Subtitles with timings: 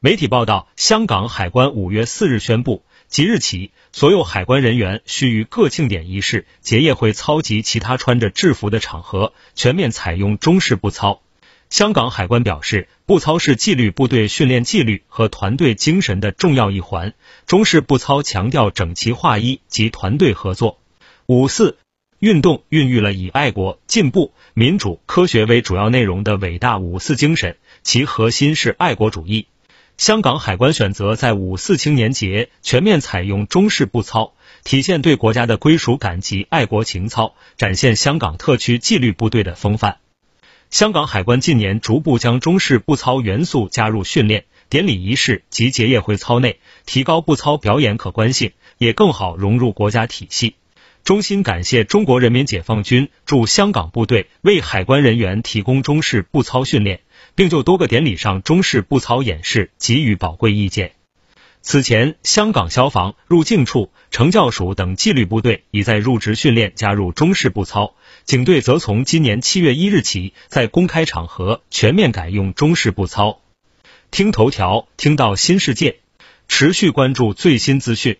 [0.00, 11.20] 媒体报道，香港海关五月四日宣布，即日起，所有海关人员需于各庆典仪式、结业会操及其他穿着制服的场合，全面采用中式步操。
[11.68, 17.12] 香港海关表示，步操是纪律部队训练纪律和团队精神的重要一环。
[17.48, 20.78] 中式步操强调整齐划一及团队合作。
[21.26, 21.76] 五四
[22.20, 29.48] 运动孕育了以爱国、进步、民主、科学为主要内容的伟大五四精神，其核心是爱国主义。
[29.98, 39.96] 香港海关选择在五四青年节全面采用中式步操，体现对国家的归属感及爱国情操，展现香港特区纪律部队的风范。
[40.70, 50.54] 香港海关近年逐步将中式步操元素加入训练、典礼仪式及结业会操内，提高步操表演可观性，也更好融入国家体系。
[51.08, 57.00] 衷心感谢中国人民解放军驻香港部队为海关人员提供中式步操训练。
[57.34, 60.92] 并就多个典礼上中式步操演示给予宝贵意见。
[61.62, 67.94] 此前，香港消防、入境处、惩教署等纪律部队已在入职训练加入中式步操，
[68.24, 73.40] 警队则从今年七月一日起在公开场合全面改用中式步操。
[74.10, 76.00] 听头条，听到新世界，
[76.48, 78.18] 持续关注最新资讯。